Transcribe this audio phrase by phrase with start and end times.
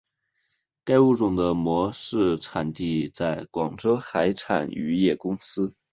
[0.83, 5.75] 该物种的模式产地在广州海产渔业公司。